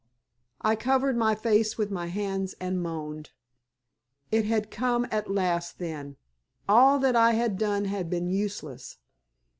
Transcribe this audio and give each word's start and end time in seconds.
I 0.61 0.75
covered 0.75 1.15
my 1.15 1.35
face 1.35 1.77
with 1.77 1.91
my 1.91 2.07
hands 2.07 2.55
and 2.59 2.81
moaned. 2.81 3.29
It 4.31 4.45
had 4.45 4.71
come 4.71 5.05
at 5.11 5.29
last, 5.29 5.77
then. 5.77 6.17
All 6.67 6.97
that 6.97 7.15
I 7.15 7.33
had 7.33 7.55
done 7.55 7.85
had 7.85 8.09
been 8.09 8.27
useless. 8.27 8.97